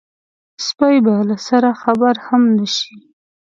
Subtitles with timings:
[0.67, 2.95] سپۍ به له سره خبره هم نه شي.